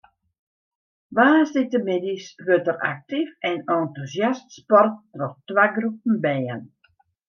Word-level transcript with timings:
Woansdeitemiddeis 1.19 2.25
wurdt 2.47 2.67
der 2.71 2.79
aktyf 2.91 3.29
en 3.51 3.57
entûsjast 3.77 4.45
sport 4.57 4.95
troch 5.17 5.37
twa 5.47 5.65
groepen 5.75 6.15
bern. 6.25 6.61